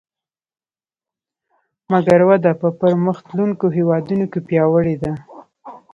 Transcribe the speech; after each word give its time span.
مګر 1.91 2.19
وده 2.29 2.51
په 2.61 2.67
پرمختلونکو 2.81 3.65
هېوادونو 3.77 4.25
کې 4.31 4.39
پیاوړې 4.47 4.95
ده 5.03 5.11